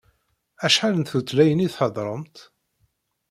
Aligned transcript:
Acḥal 0.65 0.93
n 0.97 1.03
tutlayin 1.09 1.65
i 1.65 1.69
theddṛemt? 1.73 2.37